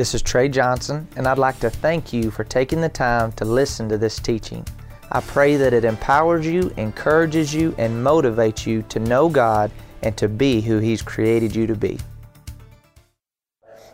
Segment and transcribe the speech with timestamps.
[0.00, 3.44] This is Trey Johnson, and I'd like to thank you for taking the time to
[3.44, 4.66] listen to this teaching.
[5.12, 9.70] I pray that it empowers you, encourages you, and motivates you to know God
[10.02, 11.98] and to be who He's created you to be.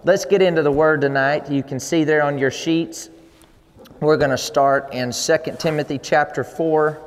[0.04, 1.50] Let's get into the Word tonight.
[1.50, 3.10] You can see there on your sheets.
[3.98, 7.00] We're going to start in 2 Timothy chapter 4.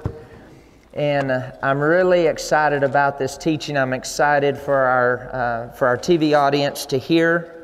[0.96, 3.78] And uh, I'm really excited about this teaching.
[3.78, 7.59] I'm excited for our, uh, for our TV audience to hear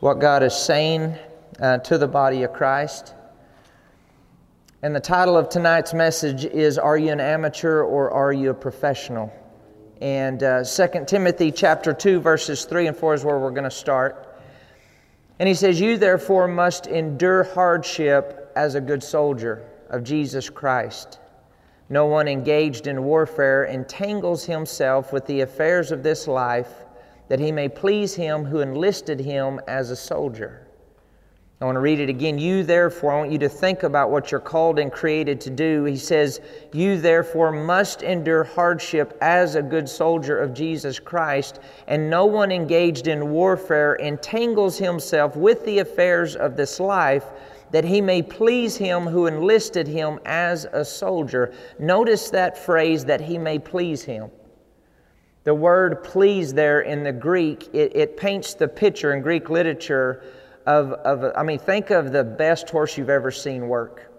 [0.00, 1.16] what God is saying
[1.58, 3.14] uh, to the body of Christ.
[4.82, 8.54] And the title of tonight's message is Are You an Amateur or Are You a
[8.54, 9.32] Professional?
[10.02, 13.70] And uh, 2 Timothy chapter 2, verses 3 and 4 is where we're going to
[13.70, 14.38] start.
[15.38, 21.20] And he says, You therefore must endure hardship as a good soldier of Jesus Christ.
[21.88, 26.85] No one engaged in warfare entangles himself with the affairs of this life
[27.28, 30.66] that he may please him who enlisted him as a soldier.
[31.58, 32.38] I want to read it again.
[32.38, 35.84] You therefore, I want you to think about what you're called and created to do.
[35.84, 36.42] He says,
[36.74, 42.52] You therefore must endure hardship as a good soldier of Jesus Christ, and no one
[42.52, 47.24] engaged in warfare entangles himself with the affairs of this life
[47.70, 51.52] that he may please him who enlisted him as a soldier.
[51.78, 54.30] Notice that phrase, that he may please him.
[55.46, 60.24] The word please there in the Greek, it, it paints the picture in Greek literature
[60.66, 64.10] of, of, I mean, think of the best horse you've ever seen work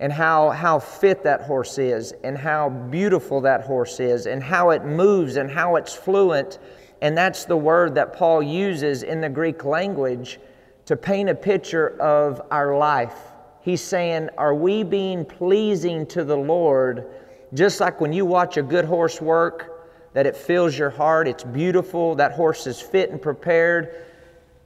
[0.00, 4.70] and how, how fit that horse is and how beautiful that horse is and how
[4.70, 6.58] it moves and how it's fluent.
[7.02, 10.40] And that's the word that Paul uses in the Greek language
[10.86, 13.18] to paint a picture of our life.
[13.60, 17.10] He's saying, Are we being pleasing to the Lord?
[17.52, 19.72] Just like when you watch a good horse work,
[20.14, 23.94] that it fills your heart, it's beautiful, that horse is fit and prepared.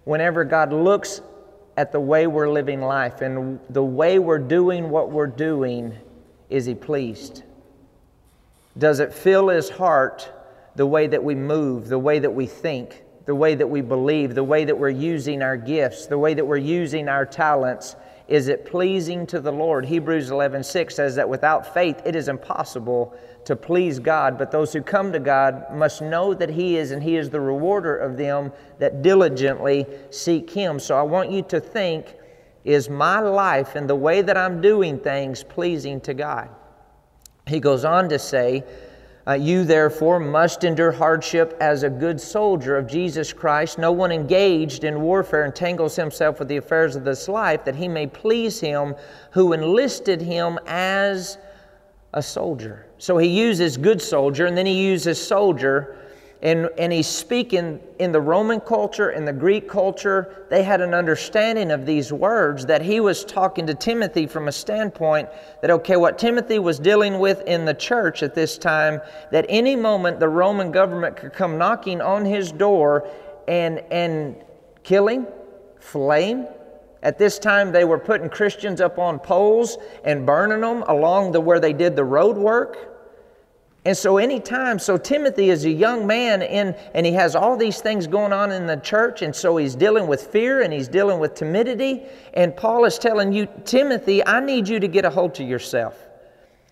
[0.04, 1.20] Whenever God looks
[1.76, 5.94] at the way we're living life and the way we're doing what we're doing,
[6.48, 7.42] is He pleased?
[8.78, 10.30] Does it fill His heart
[10.76, 13.02] the way that we move, the way that we think?
[13.28, 16.46] the way that we believe, the way that we're using our gifts, the way that
[16.46, 17.94] we're using our talents.
[18.28, 19.86] Is it pleasing to the Lord?
[19.86, 24.72] Hebrews 11 6 says that without faith it is impossible to please God, but those
[24.72, 28.18] who come to God must know that He is, and He is the rewarder of
[28.18, 30.78] them that diligently seek Him.
[30.78, 32.14] So I want you to think
[32.64, 36.50] is my life and the way that I'm doing things pleasing to God?
[37.46, 38.62] He goes on to say,
[39.28, 43.78] uh, you, therefore, must endure hardship as a good soldier of Jesus Christ.
[43.78, 47.88] No one engaged in warfare entangles himself with the affairs of this life, that he
[47.88, 48.94] may please him
[49.32, 51.36] who enlisted him as
[52.14, 52.86] a soldier.
[52.96, 55.98] So he uses good soldier, and then he uses soldier
[56.40, 60.94] and, and he's speaking in the Roman culture, in the Greek culture, they had an
[60.94, 65.28] understanding of these words that he was talking to Timothy from a standpoint
[65.62, 69.00] that, okay, what Timothy was dealing with in the church at this time,
[69.32, 73.08] that any moment the Roman government could come knocking on his door
[73.48, 74.36] and, and
[74.84, 75.26] kill him,
[75.92, 76.46] him.
[77.02, 81.40] At this time, they were putting Christians up on poles and burning them along the
[81.40, 82.97] where they did the road work.
[83.88, 87.80] And so, anytime, so Timothy is a young man in, and he has all these
[87.80, 91.18] things going on in the church, and so he's dealing with fear and he's dealing
[91.18, 92.02] with timidity.
[92.34, 96.07] And Paul is telling you, Timothy, I need you to get a hold of yourself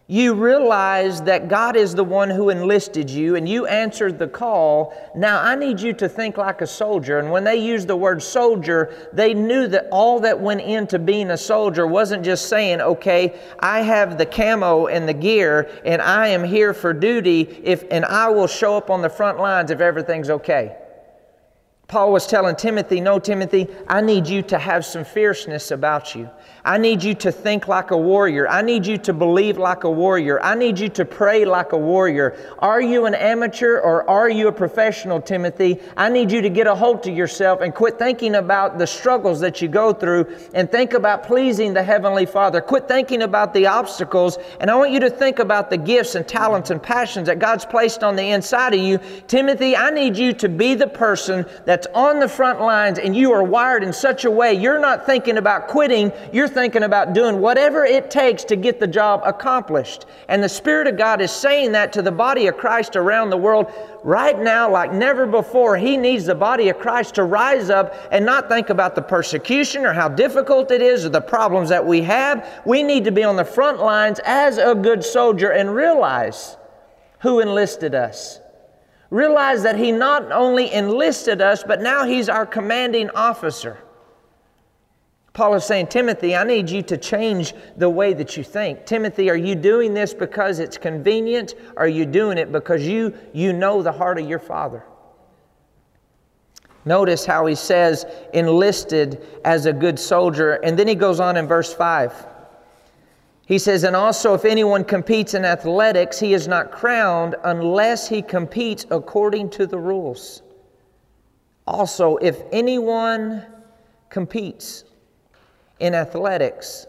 [0.09, 4.94] you realize that God is the one who enlisted you and you answered the call.
[5.17, 7.19] Now, I need you to think like a soldier.
[7.19, 11.31] And when they used the word soldier, they knew that all that went into being
[11.33, 16.28] a soldier wasn't just saying, okay, I have the camo and the gear and I
[16.28, 19.81] am here for duty if, and I will show up on the front lines if
[19.81, 20.77] everything's okay.
[21.89, 26.29] Paul was telling Timothy, No, Timothy, I need you to have some fierceness about you.
[26.65, 28.49] I need you to think like a warrior.
[28.49, 30.43] I need you to believe like a warrior.
[30.43, 32.37] I need you to pray like a warrior.
[32.59, 35.79] Are you an amateur or are you a professional, Timothy?
[35.97, 39.39] I need you to get a hold of yourself and quit thinking about the struggles
[39.39, 42.60] that you go through and think about pleasing the Heavenly Father.
[42.60, 46.27] Quit thinking about the obstacles and I want you to think about the gifts and
[46.27, 48.99] talents and passions that God's placed on the inside of you.
[49.28, 51.47] Timothy, I need you to be the person
[51.77, 55.05] that's on the front lines and you are wired in such a way you're not
[55.05, 60.07] thinking about quitting, you're thinking about doing whatever it takes to get the job accomplished.
[60.28, 63.37] And the Spirit of God is saying that to the body of Christ around the
[63.37, 63.71] world
[64.03, 65.77] right now, like never before.
[65.77, 69.84] He needs the body of Christ to rise up and not think about the persecution
[69.84, 72.63] or how difficult it is or the problems that we have.
[72.65, 76.57] We need to be on the front lines as a good soldier and realize
[77.19, 78.41] who enlisted us.
[79.11, 83.79] Realize that He not only enlisted us, but now He's our commanding officer.
[85.33, 88.87] Paul is saying, Timothy, I need you to change the way that you think.
[88.87, 91.55] Timothy, are you doing this because it's convenient?
[91.77, 94.83] Are you doing it because you, you know the heart of your father?
[96.87, 100.53] Notice how he says, enlisted as a good soldier.
[100.53, 102.27] And then he goes on in verse 5.
[103.47, 108.21] He says, And also, if anyone competes in athletics, he is not crowned unless he
[108.21, 110.43] competes according to the rules.
[111.65, 113.47] Also, if anyone
[114.10, 114.84] competes
[115.78, 116.87] in athletics,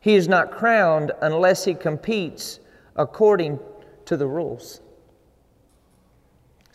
[0.00, 2.58] he is not crowned unless he competes
[2.96, 3.58] according
[4.06, 4.80] to the rules.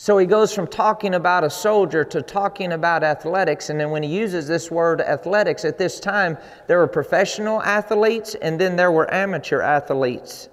[0.01, 3.69] So he goes from talking about a soldier to talking about athletics.
[3.69, 8.33] And then when he uses this word athletics, at this time, there were professional athletes
[8.41, 10.49] and then there were amateur athletes.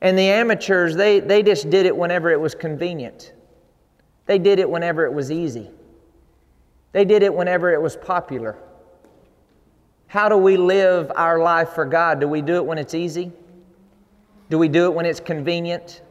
[0.00, 3.34] And the amateurs, they, they just did it whenever it was convenient,
[4.26, 5.70] they did it whenever it was easy,
[6.90, 8.58] they did it whenever it was popular.
[10.08, 12.18] How do we live our life for God?
[12.18, 13.30] Do we do it when it's easy?
[14.50, 16.02] Do we do it when it's convenient?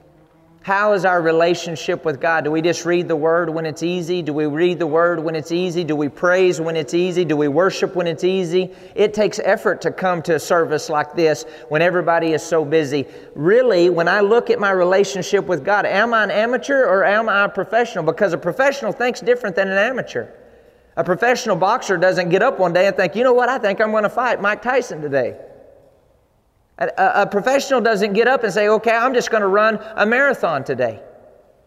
[0.63, 2.45] How is our relationship with God?
[2.45, 4.21] Do we just read the Word when it's easy?
[4.21, 5.83] Do we read the Word when it's easy?
[5.83, 7.25] Do we praise when it's easy?
[7.25, 8.73] Do we worship when it's easy?
[8.95, 13.05] It takes effort to come to a service like this when everybody is so busy.
[13.35, 17.27] Really, when I look at my relationship with God, am I an amateur or am
[17.27, 18.05] I a professional?
[18.05, 20.29] Because a professional thinks different than an amateur.
[20.95, 23.81] A professional boxer doesn't get up one day and think, you know what, I think
[23.81, 25.37] I'm going to fight Mike Tyson today.
[26.77, 30.05] A, a, professional doesn't get up and say, okay, I'm just going to run a
[30.05, 31.01] marathon today.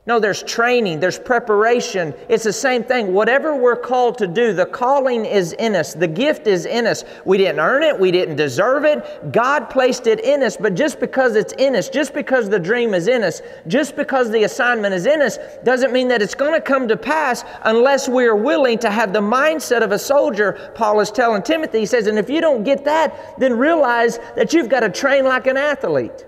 [0.08, 2.14] No, there's training, there's preparation.
[2.28, 3.12] It's the same thing.
[3.12, 7.02] Whatever we're called to do, the calling is in us, the gift is in us.
[7.24, 9.32] We didn't earn it, we didn't deserve it.
[9.32, 12.94] God placed it in us, but just because it's in us, just because the dream
[12.94, 16.54] is in us, just because the assignment is in us, doesn't mean that it's going
[16.54, 20.70] to come to pass unless we are willing to have the mindset of a soldier.
[20.76, 24.52] Paul is telling Timothy, he says, and if you don't get that, then realize that
[24.52, 26.26] you've got to train like an athlete.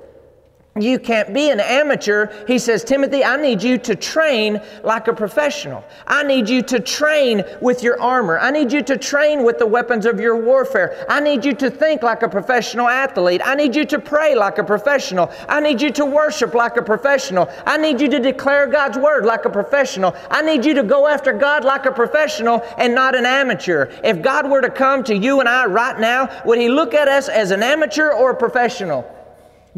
[0.81, 2.29] You can't be an amateur.
[2.47, 5.85] He says, Timothy, I need you to train like a professional.
[6.07, 8.39] I need you to train with your armor.
[8.39, 11.07] I need you to train with the weapons of your warfare.
[11.09, 13.41] I need you to think like a professional athlete.
[13.45, 15.31] I need you to pray like a professional.
[15.49, 17.51] I need you to worship like a professional.
[17.67, 20.15] I need you to declare God's word like a professional.
[20.31, 23.91] I need you to go after God like a professional and not an amateur.
[24.05, 27.09] If God were to come to you and I right now, would He look at
[27.09, 29.18] us as an amateur or a professional?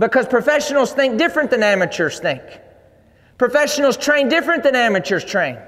[0.00, 2.42] Because professionals think different than amateurs think.
[3.36, 5.58] Professionals train different than amateurs train.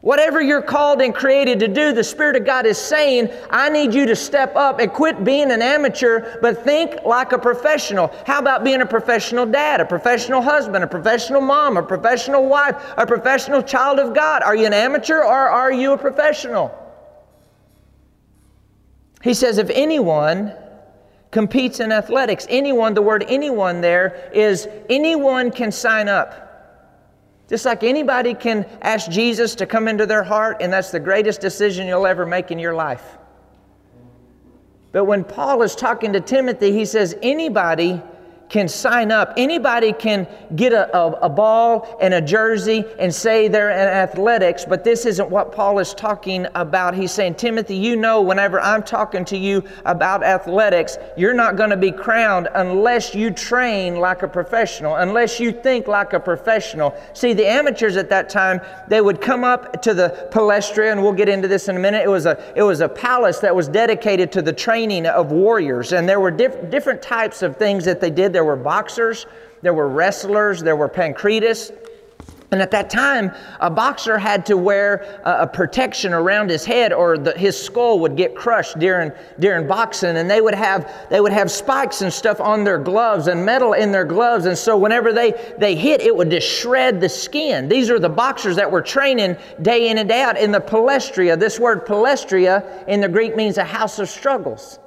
[0.00, 3.94] Whatever you're called and created to do, the Spirit of God is saying, I need
[3.94, 8.12] you to step up and quit being an amateur, but think like a professional.
[8.26, 12.74] How about being a professional dad, a professional husband, a professional mom, a professional wife,
[12.96, 14.42] a professional child of God?
[14.42, 16.76] Are you an amateur or are you a professional?
[19.22, 20.52] He says, if anyone
[21.32, 22.46] competes in athletics.
[22.48, 26.38] Anyone, the word anyone there is anyone can sign up.
[27.48, 31.40] Just like anybody can ask Jesus to come into their heart, and that's the greatest
[31.40, 33.18] decision you'll ever make in your life.
[34.92, 38.00] But when Paul is talking to Timothy, he says, anybody
[38.52, 39.32] can sign up.
[39.38, 44.66] Anybody can get a, a, a, ball and a jersey and say they're in athletics,
[44.68, 46.94] but this isn't what Paul is talking about.
[46.94, 51.70] He's saying, Timothy, you know, whenever I'm talking to you about athletics, you're not going
[51.70, 56.94] to be crowned unless you train like a professional, unless you think like a professional.
[57.14, 61.14] See, the amateurs at that time, they would come up to the Palestra, and we'll
[61.14, 62.02] get into this in a minute.
[62.04, 65.92] It was a, it was a palace that was dedicated to the training of warriors,
[65.92, 68.34] and there were diff- different types of things that they did.
[68.34, 69.26] There there were boxers,
[69.62, 71.70] there were wrestlers, there were pancratists.
[72.50, 73.30] And at that time,
[73.60, 78.00] a boxer had to wear a, a protection around his head, or the, his skull
[78.00, 80.16] would get crushed during, during boxing.
[80.16, 83.74] And they would, have, they would have spikes and stuff on their gloves and metal
[83.74, 84.46] in their gloves.
[84.46, 87.68] And so, whenever they, they hit, it would just shred the skin.
[87.68, 91.38] These are the boxers that were training day in and day out in the palestria.
[91.38, 94.80] This word palestria in the Greek means a house of struggles.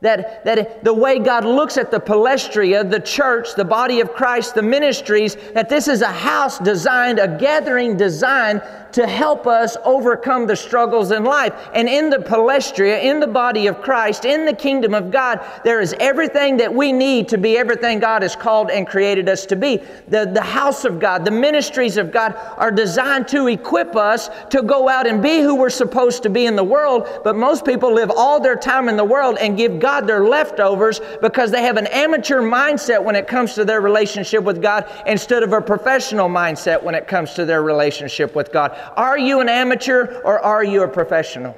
[0.00, 4.54] That, that the way God looks at the palestria, the church, the body of Christ,
[4.54, 8.62] the ministries, that this is a house designed, a gathering designed
[8.92, 11.52] to help us overcome the struggles in life.
[11.74, 15.80] And in the palestria, in the body of Christ, in the kingdom of God, there
[15.80, 19.56] is everything that we need to be everything God has called and created us to
[19.56, 19.82] be.
[20.06, 24.62] The, the house of God, the ministries of God are designed to equip us to
[24.62, 27.08] go out and be who we're supposed to be in the world.
[27.24, 31.00] But most people live all their time in the world and give God their leftovers
[31.20, 35.42] because they have an amateur mindset when it comes to their relationship with God instead
[35.42, 38.78] of a professional mindset when it comes to their relationship with God.
[38.96, 41.56] Are you an amateur or are you a professional?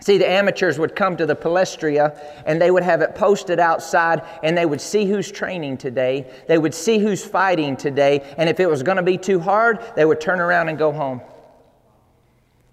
[0.00, 4.22] See, the amateurs would come to the palestra and they would have it posted outside
[4.42, 6.30] and they would see who's training today.
[6.48, 8.34] They would see who's fighting today.
[8.38, 10.90] And if it was going to be too hard, they would turn around and go
[10.90, 11.20] home.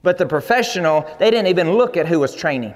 [0.03, 2.75] But the professional, they didn't even look at who was training.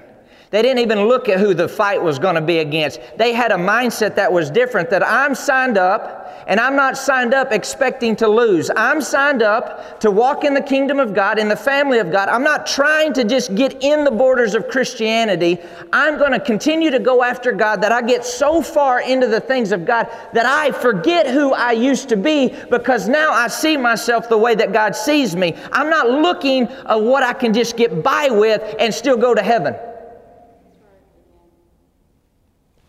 [0.52, 3.00] They didn't even look at who the fight was going to be against.
[3.16, 7.32] They had a mindset that was different that I'm signed up and I'm not signed
[7.32, 8.70] up expecting to lose.
[8.76, 12.28] I'm signed up to walk in the kingdom of God, in the family of God.
[12.28, 15.58] I'm not trying to just get in the borders of Christianity.
[15.90, 19.40] I'm going to continue to go after God that I get so far into the
[19.40, 23.78] things of God that I forget who I used to be because now I see
[23.78, 25.56] myself the way that God sees me.
[25.72, 29.42] I'm not looking at what I can just get by with and still go to
[29.42, 29.74] heaven.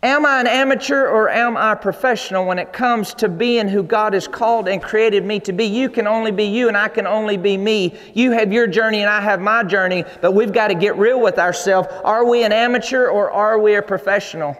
[0.03, 4.11] Am I an amateur or am I professional when it comes to being who God
[4.13, 5.63] has called and created me to be?
[5.63, 7.97] You can only be you and I can only be me.
[8.13, 11.21] You have your journey and I have my journey, but we've got to get real
[11.21, 11.87] with ourselves.
[12.03, 14.57] Are we an amateur or are we a professional?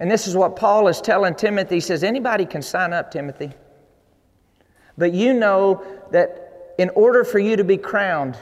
[0.00, 1.74] And this is what Paul is telling Timothy.
[1.74, 3.52] He says, Anybody can sign up, Timothy.
[4.96, 8.38] But you know that in order for you to be crowned,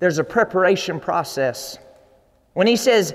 [0.00, 1.78] there's a preparation process.
[2.54, 3.14] When he says,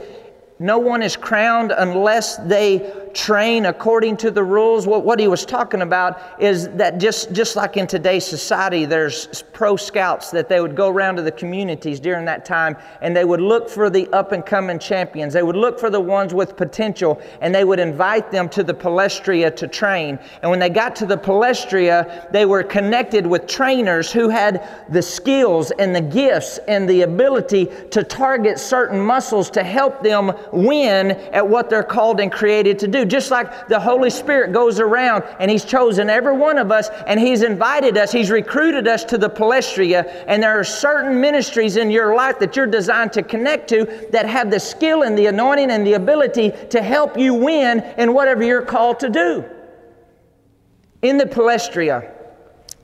[0.60, 4.86] no one is crowned unless they train according to the rules.
[4.86, 9.44] What, what he was talking about is that just, just like in today's society, there's
[9.54, 13.24] pro scouts that they would go around to the communities during that time and they
[13.24, 15.34] would look for the up and coming champions.
[15.34, 18.74] They would look for the ones with potential and they would invite them to the
[18.74, 20.20] palestria to train.
[20.42, 25.02] And when they got to the palestria, they were connected with trainers who had the
[25.02, 31.12] skills and the gifts and the ability to target certain muscles to help them win
[31.12, 33.05] at what they're called and created to do.
[33.08, 37.20] Just like the Holy Spirit goes around and He's chosen every one of us and
[37.20, 40.24] He's invited us, He's recruited us to the palestra.
[40.28, 44.26] And there are certain ministries in your life that you're designed to connect to that
[44.26, 48.44] have the skill and the anointing and the ability to help you win in whatever
[48.44, 49.44] you're called to do.
[51.02, 52.15] In the palestra,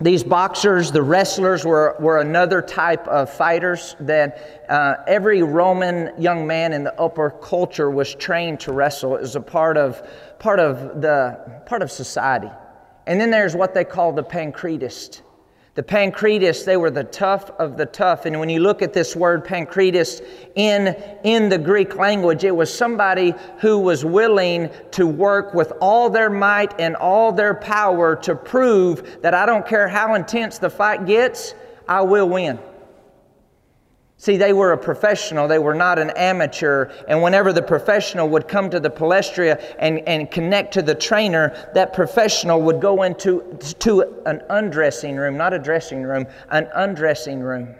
[0.01, 6.47] these boxers, the wrestlers, were, were another type of fighters that uh, every Roman young
[6.47, 9.15] man in the upper culture was trained to wrestle.
[9.15, 10.01] It was a part of,
[10.39, 12.49] part of, the, part of society.
[13.05, 15.21] And then there's what they call the pancretist.
[15.73, 18.25] The Pancretists, they were the tough of the tough.
[18.25, 20.25] And when you look at this word Pancretist
[20.55, 20.87] in,
[21.23, 26.29] in the Greek language, it was somebody who was willing to work with all their
[26.29, 31.05] might and all their power to prove that I don't care how intense the fight
[31.05, 31.53] gets,
[31.87, 32.59] I will win.
[34.21, 36.91] See, they were a professional, they were not an amateur.
[37.07, 41.71] And whenever the professional would come to the palestra and, and connect to the trainer,
[41.73, 47.39] that professional would go into to an undressing room, not a dressing room, an undressing
[47.39, 47.73] room.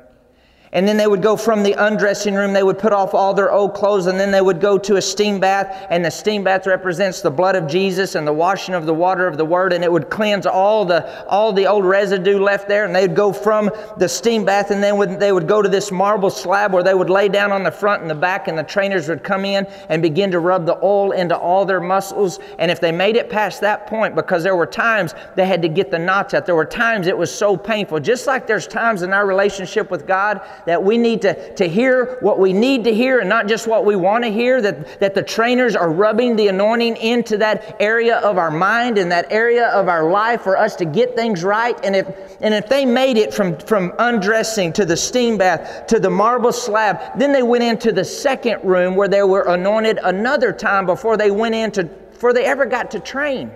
[0.74, 3.52] And then they would go from the undressing room, they would put off all their
[3.52, 5.86] old clothes, and then they would go to a steam bath.
[5.90, 9.28] And the steam bath represents the blood of Jesus and the washing of the water
[9.28, 12.86] of the Word, and it would cleanse all the, all the old residue left there.
[12.86, 15.92] And they'd go from the steam bath, and then would, they would go to this
[15.92, 18.64] marble slab where they would lay down on the front and the back, and the
[18.64, 22.40] trainers would come in and begin to rub the oil into all their muscles.
[22.60, 25.68] And if they made it past that point, because there were times they had to
[25.68, 28.00] get the knots out, there were times it was so painful.
[28.00, 32.18] Just like there's times in our relationship with God that we need to, to hear
[32.22, 35.14] what we need to hear and not just what we want to hear, that, that
[35.14, 39.68] the trainers are rubbing the anointing into that area of our mind and that area
[39.70, 41.78] of our life for us to get things right.
[41.84, 42.08] And if,
[42.42, 46.52] and if they made it from, from undressing to the steam bath to the marble
[46.52, 51.18] slab, then they went into the second room where they were anointed another time before
[51.18, 53.52] they went into, before they ever got to train.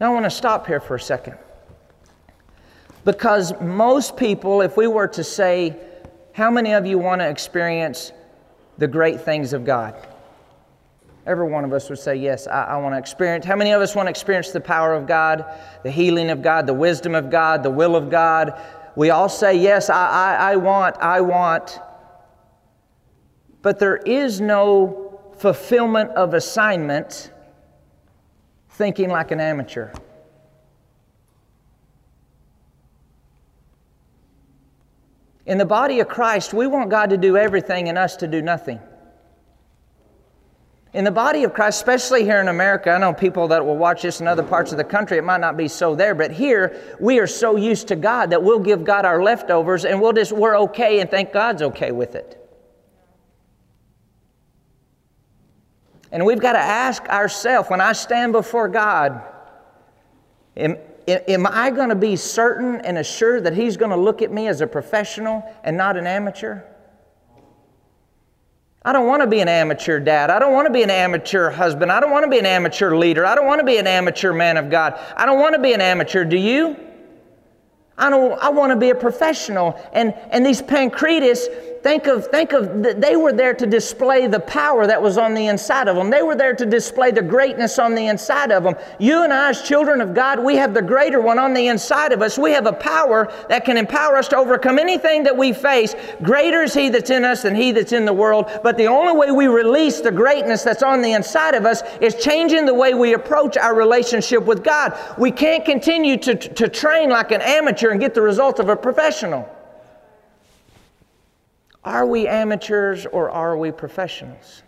[0.00, 1.36] Now I want to stop here for a second.
[3.04, 5.76] Because most people, if we were to say,
[6.32, 8.12] How many of you want to experience
[8.78, 9.94] the great things of God?
[11.26, 13.44] Every one of us would say, Yes, I, I, want to experience.
[13.44, 15.44] How many of us want to experience the power of God,
[15.82, 18.60] the healing of God, the wisdom of God, the will of God?
[18.96, 21.78] We all say, Yes, I, I, I want, I want.
[23.62, 27.30] But there is no fulfillment of assignment
[28.70, 29.92] thinking like an amateur.
[35.50, 38.40] In the body of Christ, we want God to do everything and us to do
[38.40, 38.78] nothing.
[40.92, 44.02] In the body of Christ, especially here in America, I know people that will watch
[44.02, 46.96] this in other parts of the country, it might not be so there, but here
[47.00, 50.30] we are so used to God that we'll give God our leftovers and we'll just,
[50.30, 52.36] we're okay and think God's okay with it.
[56.12, 59.20] And we've got to ask ourselves when I stand before God,
[61.08, 64.48] am I going to be certain and assured that He's going to look at me
[64.48, 66.62] as a professional and not an amateur?
[68.82, 70.30] I don't want to be an amateur dad.
[70.30, 71.92] I don't want to be an amateur husband.
[71.92, 73.26] I don't want to be an amateur leader.
[73.26, 74.98] I don't want to be an amateur man of God.
[75.16, 76.24] I don't want to be an amateur.
[76.24, 76.76] Do you?
[77.98, 79.78] I, don't, I want to be a professional.
[79.92, 81.48] And, and these Pancreatists,
[81.82, 85.46] think of, think of, they were there to display the power that was on the
[85.46, 86.10] inside of them.
[86.10, 88.74] They were there to display the greatness on the inside of them.
[88.98, 92.12] You and I, as children of God, we have the greater one on the inside
[92.12, 92.38] of us.
[92.38, 95.94] We have a power that can empower us to overcome anything that we face.
[96.22, 98.50] Greater is He that's in us than He that's in the world.
[98.62, 102.14] But the only way we release the greatness that's on the inside of us is
[102.14, 104.98] changing the way we approach our relationship with God.
[105.18, 108.76] We can't continue to, to train like an amateur and get the results of a
[108.76, 109.48] professional.
[111.84, 114.62] Are we amateurs or are we professionals?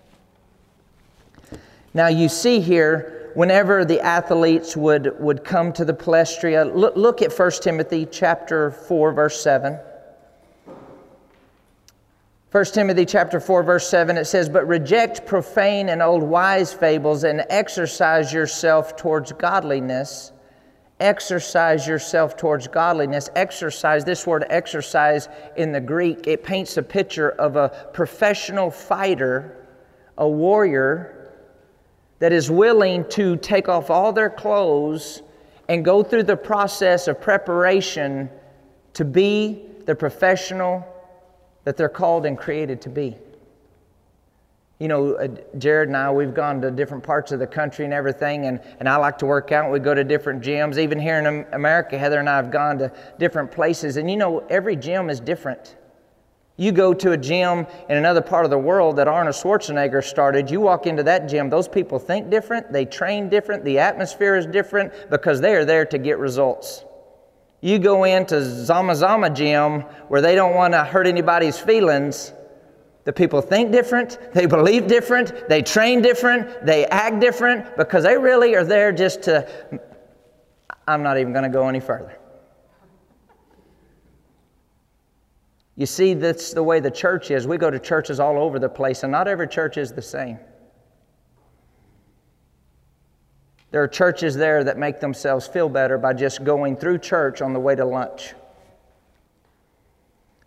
[1.94, 7.20] Now, you see here, whenever the athletes would, would come to the palestra, look, look
[7.20, 9.78] at 1 Timothy chapter 4, verse 7.
[12.52, 17.24] 1 Timothy chapter 4 verse 7 it says but reject profane and old wise fables
[17.24, 20.32] and exercise yourself towards godliness
[21.02, 23.28] exercise yourself towards godliness.
[23.34, 29.66] Exercise, this word exercise in the Greek, it paints a picture of a professional fighter,
[30.18, 31.32] a warrior
[32.20, 35.22] that is willing to take off all their clothes
[35.68, 38.30] and go through the process of preparation
[38.94, 40.86] to be the professional
[41.64, 43.16] that they're called and created to be
[44.82, 47.94] you know, uh, Jared and I, we've gone to different parts of the country and
[47.94, 49.70] everything, and, and I like to work out.
[49.70, 50.76] We go to different gyms.
[50.76, 54.40] Even here in America, Heather and I have gone to different places, and you know,
[54.50, 55.76] every gym is different.
[56.56, 60.50] You go to a gym in another part of the world that Arnold Schwarzenegger started,
[60.50, 64.46] you walk into that gym, those people think different, they train different, the atmosphere is
[64.46, 66.84] different because they are there to get results.
[67.60, 72.32] You go into Zama Zama gym where they don't want to hurt anybody's feelings,
[73.04, 78.16] the people think different, they believe different, they train different, they act different because they
[78.16, 79.80] really are there just to.
[80.86, 82.18] I'm not even going to go any further.
[85.76, 87.46] You see, that's the way the church is.
[87.46, 90.38] We go to churches all over the place, and not every church is the same.
[93.70, 97.54] There are churches there that make themselves feel better by just going through church on
[97.54, 98.34] the way to lunch.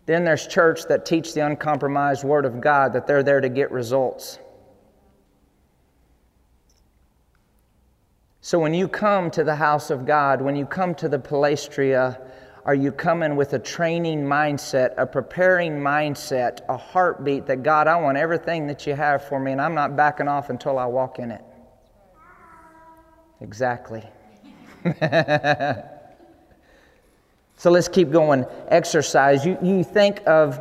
[0.06, 3.70] Then there's church that teach the uncompromised Word of God, that they're there to get
[3.72, 4.38] results.
[8.40, 12.20] So when you come to the house of God, when you come to the palestria,
[12.64, 17.96] are you coming with a training mindset, a preparing mindset, a heartbeat that God, I
[17.96, 21.18] want everything that you have for me, and I'm not backing off until I walk
[21.18, 21.42] in it?
[23.40, 24.04] Exactly.
[27.56, 28.44] So let's keep going.
[28.68, 29.44] Exercise.
[29.44, 30.60] You, you think of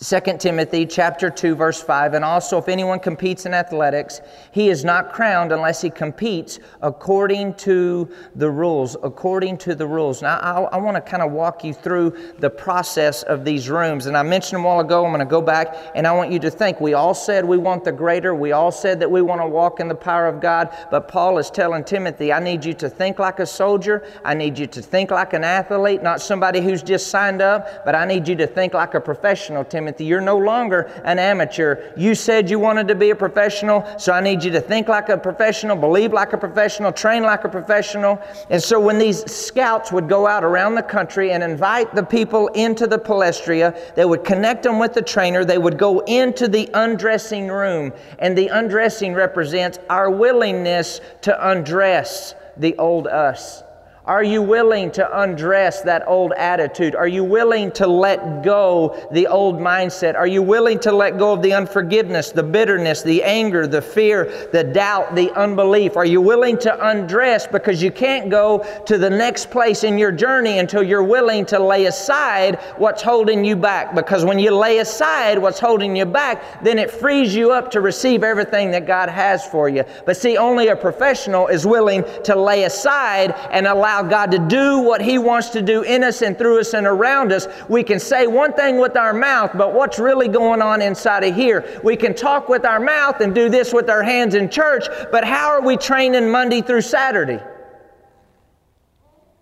[0.00, 4.20] 2 Timothy chapter 2 verse 5 and also if anyone competes in athletics
[4.52, 10.22] he is not crowned unless he competes according to the rules according to the rules.
[10.22, 14.06] Now I, I want to kind of walk you through the process of these rooms
[14.06, 16.38] and I mentioned a while ago I'm going to go back and I want you
[16.38, 16.80] to think.
[16.80, 19.80] We all said we want the greater we all said that we want to walk
[19.80, 23.18] in the power of God but Paul is telling Timothy I need you to think
[23.18, 27.08] like a soldier I need you to think like an athlete not somebody who's just
[27.08, 30.04] signed up but I need you to think like a professional Timothy Timothy.
[30.04, 31.92] You're no longer an amateur.
[31.96, 35.08] You said you wanted to be a professional, so I need you to think like
[35.08, 38.20] a professional, believe like a professional, train like a professional.
[38.50, 42.48] And so when these scouts would go out around the country and invite the people
[42.48, 45.44] into the palestria, they would connect them with the trainer.
[45.44, 52.34] They would go into the undressing room, and the undressing represents our willingness to undress
[52.58, 53.62] the old us.
[54.08, 56.96] Are you willing to undress that old attitude?
[56.96, 60.14] Are you willing to let go the old mindset?
[60.14, 64.48] Are you willing to let go of the unforgiveness, the bitterness, the anger, the fear,
[64.50, 65.94] the doubt, the unbelief?
[65.94, 70.10] Are you willing to undress because you can't go to the next place in your
[70.10, 73.94] journey until you're willing to lay aside what's holding you back?
[73.94, 77.82] Because when you lay aside what's holding you back, then it frees you up to
[77.82, 79.84] receive everything that God has for you.
[80.06, 84.38] But see, only a professional is willing to lay aside and allow allow God to
[84.38, 87.82] do what He wants to do in us and through us and around us, we
[87.82, 91.80] can say one thing with our mouth, but what's really going on inside of here?
[91.82, 95.24] We can talk with our mouth and do this with our hands in church, but
[95.24, 97.42] how are we training Monday through Saturday?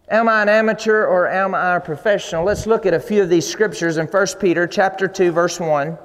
[0.09, 2.45] Am I an amateur or am I a professional?
[2.45, 5.99] Let's look at a few of these scriptures in 1 Peter chapter 2 verse 1.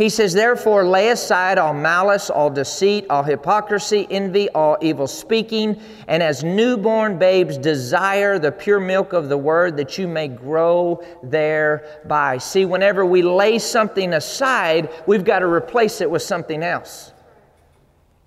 [0.00, 5.78] He says, Therefore, lay aside all malice, all deceit, all hypocrisy, envy, all evil speaking,
[6.08, 11.04] and as newborn babes, desire the pure milk of the word that you may grow
[11.22, 12.38] thereby.
[12.38, 17.12] See, whenever we lay something aside, we've got to replace it with something else.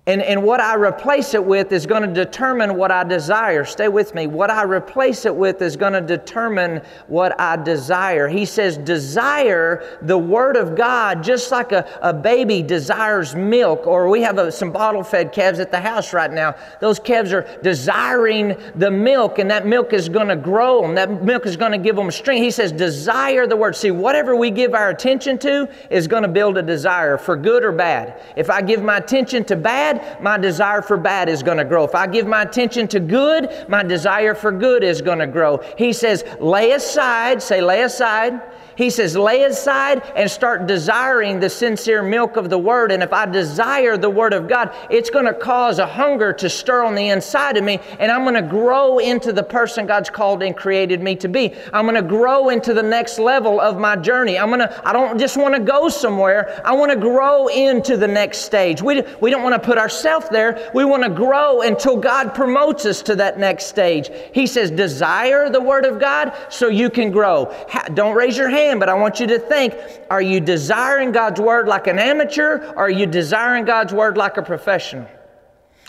[0.06, 3.64] And, and what I replace it with is going to determine what I desire.
[3.64, 4.26] Stay with me.
[4.26, 8.28] What I replace it with is going to determine what I desire.
[8.28, 14.10] He says, desire the Word of God just like a, a baby desires milk, or
[14.10, 16.54] we have a, some bottle fed calves at the house right now.
[16.82, 20.94] Those calves are desiring the milk, and that milk is going to grow, them.
[20.96, 22.42] that milk is going to give them strength.
[22.42, 23.74] He says, desire the Word.
[23.74, 27.64] See, whatever we give our attention to is going to build a desire for good
[27.64, 28.20] or bad.
[28.36, 31.64] If I give my attention to bad, bad, my desire for bad is going to
[31.64, 31.84] grow.
[31.84, 35.58] If I give my attention to good, my desire for good is going to grow.
[35.76, 38.40] He says, lay aside, say, lay aside
[38.76, 42.90] he says, lay aside and start desiring the sincere milk of the Word.
[42.90, 46.50] And if I desire the Word of God, it's going to cause a hunger to
[46.50, 50.10] stir on the inside of me, and I'm going to grow into the person God's
[50.10, 51.54] called and created me to be.
[51.72, 54.38] I'm going to grow into the next level of my journey.
[54.38, 57.96] I'm going to, I don't just want to go somewhere, I want to grow into
[57.96, 58.82] the next stage.
[58.82, 62.86] We, we don't want to put ourselves there, we want to grow until God promotes
[62.86, 64.10] us to that next stage.
[64.32, 67.54] He says, desire the Word of God so you can grow.
[67.68, 69.74] Ha, don't raise your hand but I want you to think
[70.10, 74.36] are you desiring God's word like an amateur or are you desiring God's word like
[74.36, 75.08] a professional?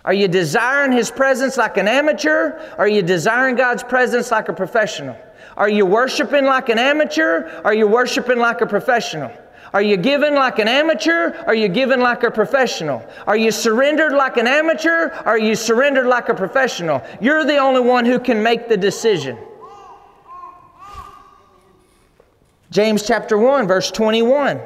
[0.03, 4.49] Are you desiring His presence like an amateur or are you desiring God's presence like
[4.49, 5.17] a professional?
[5.57, 9.31] Are you worshiping like an amateur or are you worshiping like a professional?
[9.73, 11.31] Are you giving like an amateur?
[11.41, 13.05] Or are you giving like a professional?
[13.27, 15.07] Are you surrendered like an amateur?
[15.07, 17.03] Or are you surrendered like a professional?
[17.19, 19.37] You're the only one who can make the decision.
[22.75, 24.59] James chapter 1, verse 21.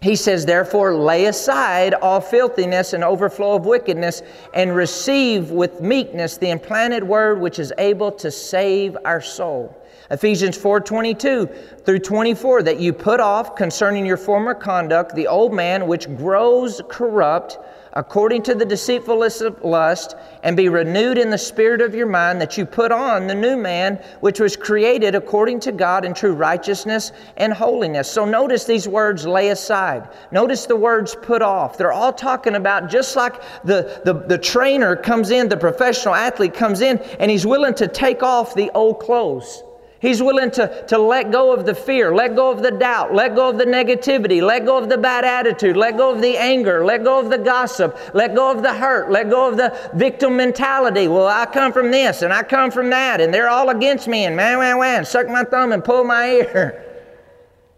[0.00, 4.22] He says, Therefore, lay aside all filthiness and overflow of wickedness,
[4.54, 9.76] and receive with meekness the implanted word which is able to save our soul.
[10.10, 11.46] Ephesians 4 22
[11.84, 16.80] through 24, that you put off concerning your former conduct the old man which grows
[16.88, 17.58] corrupt
[17.98, 22.40] according to the deceitfulness of lust, and be renewed in the spirit of your mind,
[22.40, 26.32] that you put on the new man, which was created according to God in true
[26.32, 28.08] righteousness and holiness.
[28.08, 30.08] So notice these words lay aside.
[30.30, 31.76] Notice the words put off.
[31.76, 36.54] They're all talking about just like the, the, the trainer comes in, the professional athlete
[36.54, 39.64] comes in, and he's willing to take off the old clothes.
[40.00, 43.34] He's willing to, to let go of the fear, let go of the doubt, let
[43.34, 46.84] go of the negativity, let go of the bad attitude, let go of the anger,
[46.84, 50.36] let go of the gossip, let go of the hurt, let go of the victim
[50.36, 51.08] mentality.
[51.08, 54.26] Well, I come from this and I come from that, and they're all against me,
[54.26, 56.84] and man, man, man, suck my thumb and pull my ear.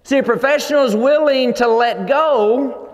[0.02, 2.89] See, a professional is willing to let go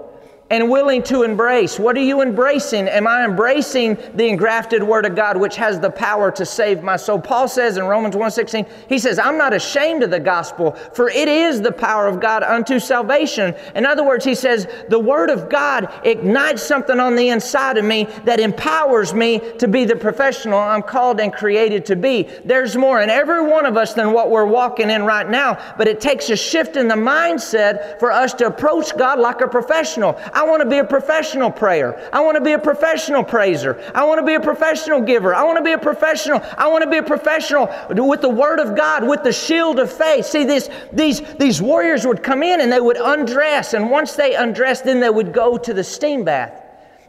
[0.50, 1.78] and willing to embrace.
[1.78, 2.88] What are you embracing?
[2.88, 6.96] Am I embracing the engrafted word of God which has the power to save my
[6.96, 7.18] soul?
[7.18, 11.28] Paul says in Romans 1:16, he says, "I'm not ashamed of the gospel, for it
[11.28, 15.48] is the power of God unto salvation." In other words, he says, the word of
[15.48, 20.59] God ignites something on the inside of me that empowers me to be the professional
[20.59, 22.28] I'm called and created to be.
[22.44, 25.88] There's more in every one of us than what we're walking in right now, but
[25.88, 30.16] it takes a shift in the mindset for us to approach God like a professional.
[30.37, 32.11] I want to be a professional prayer.
[32.12, 33.83] I want to be a professional praiser.
[33.94, 35.35] I want to be a professional giver.
[35.35, 36.42] I want to be a professional.
[36.59, 39.90] I want to be a professional with the Word of God, with the shield of
[39.90, 40.27] faith.
[40.27, 44.35] See, this, these, these warriors would come in and they would undress, and once they
[44.35, 46.62] undressed, then they would go to the steam bath.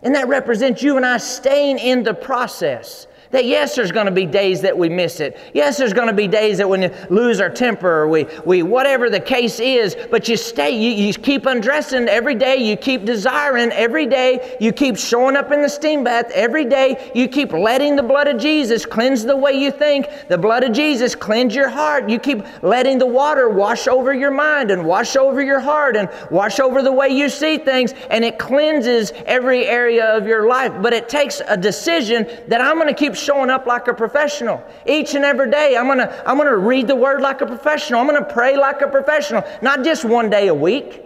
[0.04, 3.08] And that represents you and I staying in the process.
[3.32, 5.38] That yes, there's going to be days that we miss it.
[5.54, 8.64] Yes, there's going to be days that when we lose our temper or we, we
[8.64, 13.06] whatever the case is, but you stay, you, you keep undressing every day, you keep
[13.06, 17.52] desiring every day, you keep showing up in the steam bath every day, you keep
[17.52, 21.54] letting the blood of Jesus cleanse the way you think, the blood of Jesus cleanse
[21.54, 22.10] your heart.
[22.10, 26.10] You keep letting the water wash over your mind and wash over your heart and
[26.32, 30.72] wash over the way you see things, and it cleanses every area of your life.
[30.82, 34.64] But it takes a decision that I'm going to keep showing up like a professional.
[34.86, 37.46] Each and every day, I'm going to I'm going to read the word like a
[37.46, 38.00] professional.
[38.00, 41.04] I'm going to pray like a professional, not just one day a week.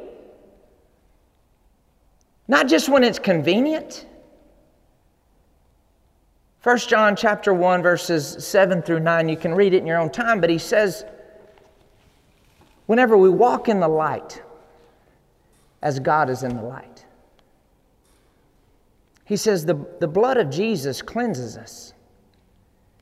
[2.47, 4.05] Not just when it's convenient.
[6.63, 10.11] 1 John chapter 1 verses 7 through 9 you can read it in your own
[10.11, 11.03] time but he says
[12.85, 14.43] whenever we walk in the light
[15.81, 17.03] as God is in the light
[19.25, 21.93] he says the, the blood of Jesus cleanses us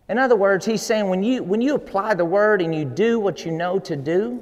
[0.10, 3.20] in other words, he's saying when you, when you apply the word and you do
[3.20, 4.42] what you know to do,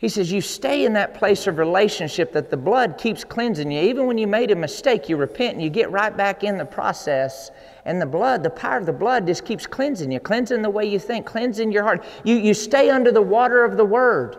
[0.00, 3.82] He says, You stay in that place of relationship that the blood keeps cleansing you.
[3.82, 6.64] Even when you made a mistake, you repent and you get right back in the
[6.64, 7.50] process.
[7.84, 10.86] And the blood, the power of the blood, just keeps cleansing you, cleansing the way
[10.86, 12.04] you think, cleansing your heart.
[12.24, 14.38] You, you stay under the water of the Word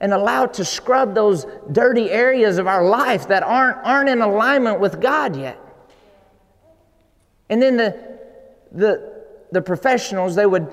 [0.00, 4.20] and allow it to scrub those dirty areas of our life that aren't, aren't in
[4.20, 5.58] alignment with God yet.
[7.48, 8.15] And then the,
[8.76, 10.68] the, the professionals, they would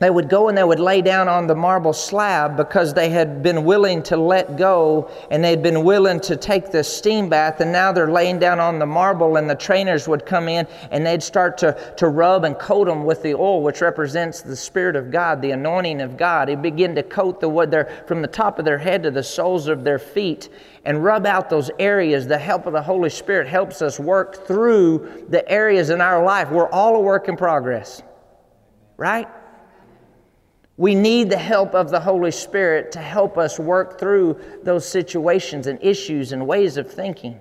[0.00, 3.42] they would go and they would lay down on the marble slab because they had
[3.42, 7.72] been willing to let go and they'd been willing to take the steam bath and
[7.72, 11.22] now they're laying down on the marble and the trainers would come in and they'd
[11.22, 15.10] start to, to rub and coat them with the oil which represents the spirit of
[15.10, 16.48] god the anointing of god.
[16.48, 19.24] He'd begin to coat the wood there from the top of their head to the
[19.24, 20.48] soles of their feet
[20.84, 22.26] and rub out those areas.
[22.26, 26.50] The help of the holy spirit helps us work through the areas in our life.
[26.50, 28.02] We're all a work in progress
[28.96, 29.28] right
[30.78, 35.66] we need the help of the Holy Spirit to help us work through those situations
[35.66, 37.38] and issues and ways of thinking.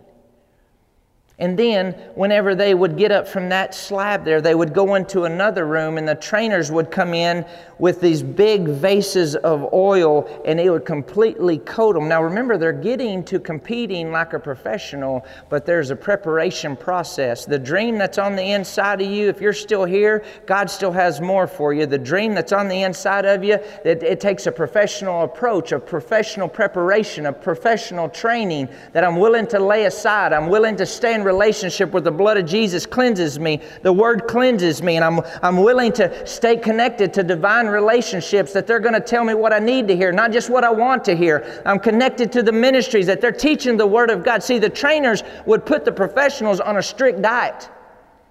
[1.40, 5.26] And then, whenever they would get up from that slab there, they would go into
[5.26, 7.46] another room, and the trainers would come in
[7.78, 12.08] with these big vases of oil, and they would completely coat them.
[12.08, 17.46] Now, remember, they're getting to competing like a professional, but there's a preparation process.
[17.46, 21.22] The dream that's on the inside of you, if you're still here, God still has
[21.22, 21.86] more for you.
[21.86, 25.80] The dream that's on the inside of you, it, it takes a professional approach, a
[25.80, 30.34] professional preparation, a professional training that I'm willing to lay aside.
[30.34, 33.62] I'm willing to stand relationship with the blood of Jesus cleanses me.
[33.84, 38.66] The Word cleanses me, and I'm, I'm willing to stay connected to divine relationships that
[38.66, 41.06] they're going to tell me what I need to hear, not just what I want
[41.06, 41.62] to hear.
[41.66, 44.42] I'm connected to the ministries that they're teaching the Word of God.
[44.42, 47.70] See, the trainers would put the professionals on a strict diet.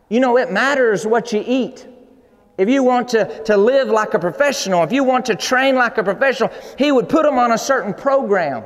[0.09, 1.87] You know, it matters what you eat.
[2.59, 5.99] If you want to, to live like a professional, if you want to train like
[5.99, 8.65] a professional, he would put them on a certain program.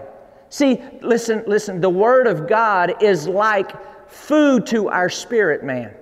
[0.49, 3.73] See, listen, listen, the Word of God is like
[4.11, 5.95] food to our spirit man.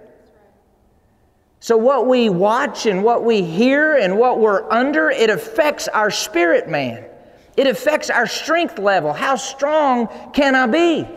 [1.61, 6.11] So, what we watch and what we hear and what we're under, it affects our
[6.11, 7.05] spirit man.
[7.57, 9.13] It affects our strength level.
[9.13, 11.09] How strong can I be?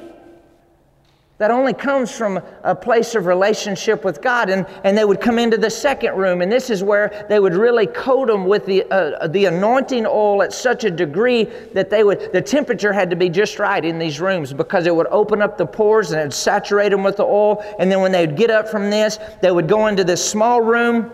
[1.42, 4.52] That only comes from a place of relationship with God.
[4.52, 7.56] And, and they would come into the second room, and this is where they would
[7.56, 12.04] really coat them with the, uh, the anointing oil at such a degree that they
[12.04, 15.42] would, the temperature had to be just right in these rooms because it would open
[15.42, 17.66] up the pores and it would saturate them with the oil.
[17.80, 20.62] And then when they would get up from this, they would go into this small
[20.62, 21.12] room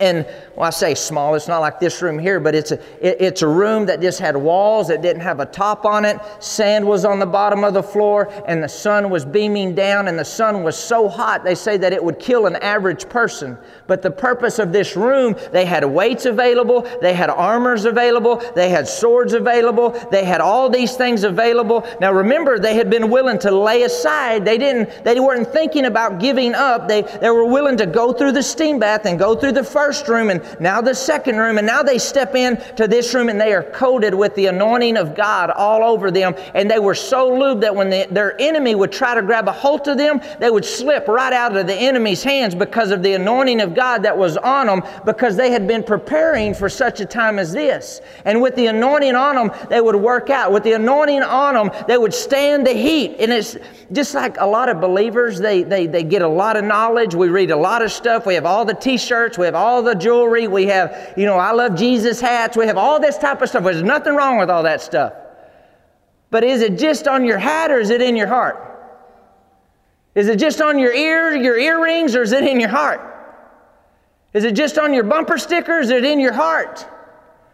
[0.00, 0.26] and
[0.56, 3.42] well, I say small, it's not like this room here, but it's a, it, it's
[3.42, 6.18] a room that just had walls that didn't have a top on it.
[6.40, 10.18] Sand was on the bottom of the floor, and the sun was beaming down, and
[10.18, 13.56] the sun was so hot, they say that it would kill an average person.
[13.86, 18.70] But the purpose of this room, they had weights available, they had armors available, they
[18.70, 21.86] had swords available, they had all these things available.
[22.00, 24.44] Now remember, they had been willing to lay aside.
[24.44, 26.88] They didn't, they weren't thinking about giving up.
[26.88, 29.83] They, they were willing to go through the steam bath and go through the first
[29.84, 33.28] first room and now the second room, and now they step in to this room
[33.28, 36.34] and they are coated with the anointing of God all over them.
[36.54, 39.52] And they were so lubed that when the, their enemy would try to grab a
[39.52, 43.12] hold of them, they would slip right out of the enemy's hands because of the
[43.12, 47.04] anointing of God that was on them because they had been preparing for such a
[47.04, 48.00] time as this.
[48.24, 50.50] And with the anointing on them, they would work out.
[50.50, 53.16] With the anointing on them, they would stand the heat.
[53.18, 53.58] And it's
[53.92, 57.14] just like a lot of believers, they, they, they get a lot of knowledge.
[57.14, 58.24] We read a lot of stuff.
[58.24, 60.46] We have all the t shirts, we have all all the jewelry.
[60.46, 62.56] We have, you know, I love Jesus hats.
[62.56, 63.64] We have all this type of stuff.
[63.64, 65.12] There's nothing wrong with all that stuff.
[66.30, 68.56] But is it just on your hat or is it in your heart?
[70.14, 73.00] Is it just on your ear, your earrings, or is it in your heart?
[74.32, 76.86] Is it just on your bumper sticker, or is it in your heart?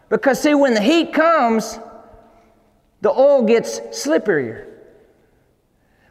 [0.09, 1.79] Because, see, when the heat comes,
[3.01, 4.67] the oil gets slipperier.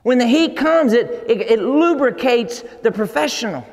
[0.03, 3.64] When the heat comes, it, it, it lubricates the professional.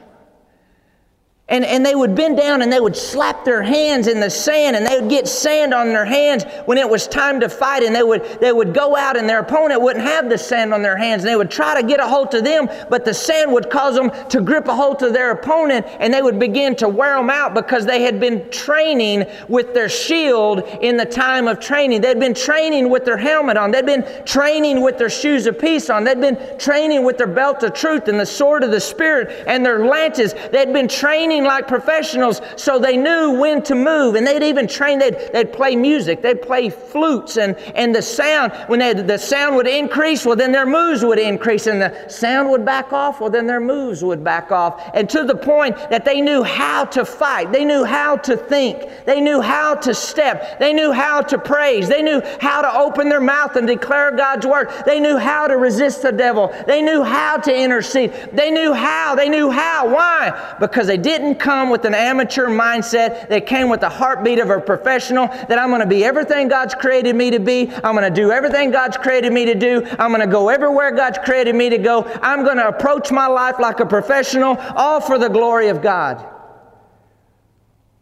[1.49, 4.75] And, and they would bend down and they would slap their hands in the sand
[4.75, 7.83] and they would get sand on their hands when it was time to fight.
[7.83, 10.81] And they would, they would go out and their opponent wouldn't have the sand on
[10.81, 11.23] their hands.
[11.23, 13.95] And they would try to get a hold of them, but the sand would cause
[13.95, 17.29] them to grip a hold of their opponent and they would begin to wear them
[17.29, 22.01] out because they had been training with their shield in the time of training.
[22.01, 23.71] They'd been training with their helmet on.
[23.71, 26.03] They'd been training with their shoes of peace on.
[26.03, 29.65] They'd been training with their belt of truth and the sword of the Spirit and
[29.65, 30.36] their lances.
[30.51, 34.15] They'd been training training like professionals so they knew when to move.
[34.15, 38.54] And they'd even train, they'd, they'd play music, they'd play flutes, and, and the sound,
[38.67, 42.50] when they, the sound would increase, well, then their moves would increase, and the sound
[42.50, 44.82] would back off, well, then their moves would back off.
[44.93, 48.89] And to the point that they knew how to fight, they knew how to think,
[49.06, 53.10] they knew how to step, they knew how to praise, they knew how to open
[53.10, 57.04] their mouth and declare God's word, they knew how to resist the devil, they knew
[57.04, 59.88] how to intercede, they knew how, they knew how.
[59.88, 60.56] Why?
[60.60, 64.59] Because they didn't come with an amateur mindset, that came with the heartbeat of a
[64.59, 68.21] professional that I'm going to be everything God's created me to be, I'm going to
[68.21, 71.69] do everything God's created me to do, I'm going to go everywhere God's created me
[71.69, 75.69] to go, I'm going to approach my life like a professional, all for the glory
[75.69, 76.25] of God.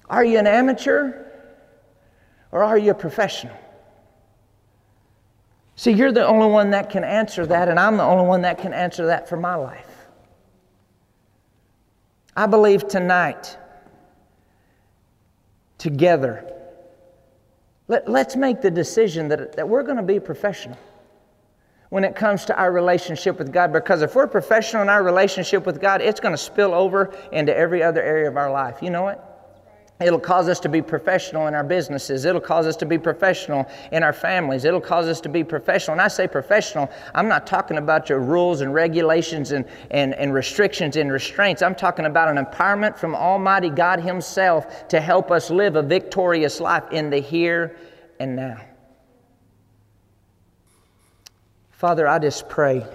[0.10, 1.26] Are you an amateur
[2.52, 3.58] or are you a professional?
[5.76, 8.60] See, you're the only one that can answer that, and I'm the only one that
[8.60, 9.85] can answer that for my life.
[12.36, 13.58] I believe tonight,
[15.78, 16.52] together,
[17.88, 20.78] let, us make the decision that, that we're going to be professional
[21.90, 23.72] when it comes to our relationship with God.
[23.72, 27.56] Because if we're professional in our relationship with God, it's going to spill over into
[27.56, 28.82] every other area of our life.
[28.82, 29.20] You know it?
[30.02, 32.26] It'll cause us to be professional in our businesses.
[32.26, 34.66] It'll cause us to be professional in our families.
[34.66, 35.94] It'll cause us to be professional.
[35.94, 40.34] And I say professional, I'm not talking about your rules and regulations and, and, and
[40.34, 41.62] restrictions and restraints.
[41.62, 46.60] I'm talking about an empowerment from Almighty God Himself to help us live a victorious
[46.60, 47.78] life in the here
[48.20, 48.60] and now.
[51.72, 52.86] Father, I just pray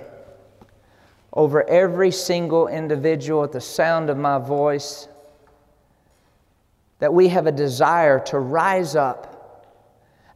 [1.33, 5.09] over every single individual at the sound of my voice
[7.01, 9.31] that we have a desire to rise up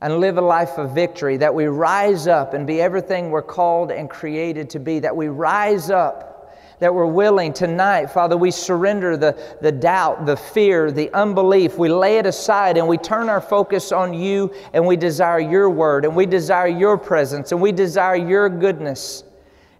[0.00, 3.90] and live a life of victory, that we rise up and be everything we're called
[3.90, 6.34] and created to be, that we rise up,
[6.80, 11.78] that we're willing tonight, Father, we surrender the, the doubt, the fear, the unbelief.
[11.78, 15.70] We lay it aside and we turn our focus on you and we desire your
[15.70, 19.24] word and we desire your presence and we desire your goodness.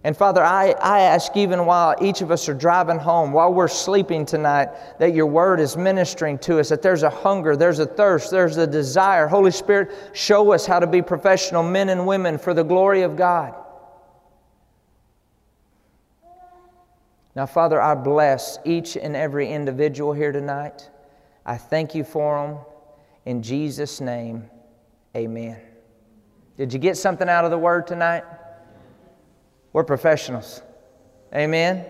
[0.05, 3.67] And Father, I, I ask even while each of us are driving home, while we're
[3.67, 7.87] sleeping tonight, that your word is ministering to us, that there's a hunger, there's a
[7.87, 9.25] thirst, there's a desire.
[9.25, 13.15] Holy Spirit, show us how to be professional men and women for the glory of
[13.15, 13.55] God.
[17.35, 20.87] Now, Father, I bless each and every individual here tonight.
[21.47, 22.57] I thank you for them.
[23.25, 24.51] In Jesus' name,
[25.15, 25.59] amen.
[26.57, 28.23] Did you get something out of the word tonight?
[29.75, 30.61] We're professionals.
[31.35, 31.85] Amen.